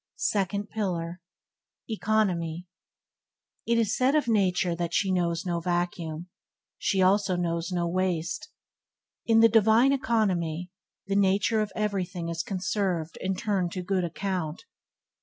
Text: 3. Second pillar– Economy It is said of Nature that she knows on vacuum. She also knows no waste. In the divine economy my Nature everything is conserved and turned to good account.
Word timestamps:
3. 0.13 0.15
Second 0.15 0.69
pillar– 0.71 1.21
Economy 1.87 2.65
It 3.67 3.77
is 3.77 3.95
said 3.95 4.15
of 4.15 4.27
Nature 4.27 4.73
that 4.75 4.95
she 4.95 5.11
knows 5.11 5.45
on 5.45 5.61
vacuum. 5.61 6.27
She 6.79 7.03
also 7.03 7.35
knows 7.35 7.71
no 7.71 7.87
waste. 7.87 8.49
In 9.27 9.41
the 9.41 9.47
divine 9.47 9.93
economy 9.93 10.71
my 11.07 11.13
Nature 11.13 11.67
everything 11.75 12.29
is 12.29 12.41
conserved 12.41 13.19
and 13.21 13.37
turned 13.37 13.73
to 13.73 13.83
good 13.83 14.03
account. 14.03 14.63